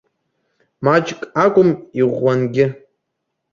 Маҷк 0.83 1.19
акәым, 1.43 1.69
иӷәӷәангьы. 1.99 2.65